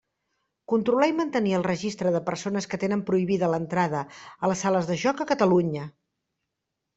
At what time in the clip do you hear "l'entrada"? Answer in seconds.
3.55-4.01